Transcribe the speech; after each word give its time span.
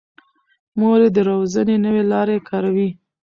مور 0.79 0.99
یې 1.03 1.09
د 1.15 1.17
روزنې 1.29 1.75
نوې 1.85 2.03
لارې 2.11 2.37
کاروي. 2.49 2.89